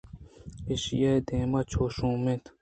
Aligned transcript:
ایشی 0.69 0.97
ءِ 1.19 1.25
دیم 1.27 1.51
چو 1.71 1.83
شُومءَ 1.95 2.23
اِنت 2.31 2.43